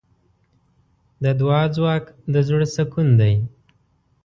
[1.23, 2.03] د دعا ځواک
[2.33, 3.33] د زړۀ سکون دی.